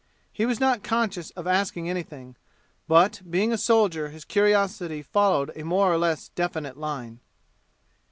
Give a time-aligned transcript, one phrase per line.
[0.33, 2.35] He was not conscious of asking anything,
[2.87, 7.19] but being a soldier his curiosity followed a more or less definite line.